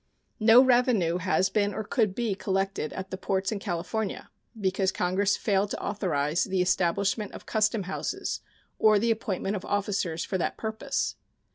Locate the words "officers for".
9.63-10.39